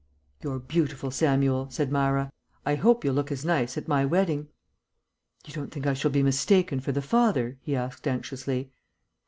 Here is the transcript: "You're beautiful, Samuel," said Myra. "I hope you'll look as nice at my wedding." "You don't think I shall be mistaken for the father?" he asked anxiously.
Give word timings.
"You're 0.41 0.57
beautiful, 0.57 1.11
Samuel," 1.11 1.69
said 1.69 1.91
Myra. 1.91 2.31
"I 2.65 2.73
hope 2.73 3.05
you'll 3.05 3.13
look 3.13 3.31
as 3.31 3.45
nice 3.45 3.77
at 3.77 3.87
my 3.87 4.03
wedding." 4.03 4.47
"You 5.45 5.53
don't 5.53 5.69
think 5.71 5.85
I 5.85 5.93
shall 5.93 6.09
be 6.09 6.23
mistaken 6.23 6.79
for 6.79 6.91
the 6.91 7.03
father?" 7.03 7.59
he 7.61 7.75
asked 7.75 8.07
anxiously. 8.07 8.71